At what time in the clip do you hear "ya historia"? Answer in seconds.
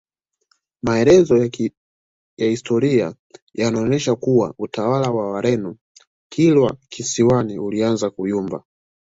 2.37-3.15